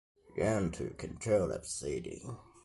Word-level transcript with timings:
Yang 0.35 0.71
took 0.71 0.97
control 0.97 1.51
of 1.51 1.61
the 1.61 1.67
city. 1.67 2.23